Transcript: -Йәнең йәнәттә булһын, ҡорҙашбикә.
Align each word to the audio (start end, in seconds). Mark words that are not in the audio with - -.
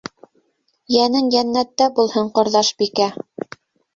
-Йәнең 0.95 1.27
йәнәттә 1.35 1.87
булһын, 1.99 2.31
ҡорҙашбикә. 2.39 3.11